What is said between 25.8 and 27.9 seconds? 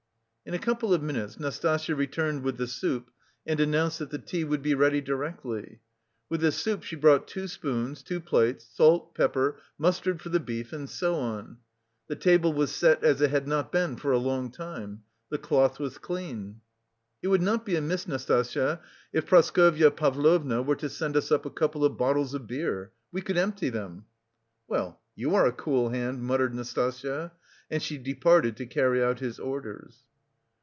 hand," muttered Nastasya, and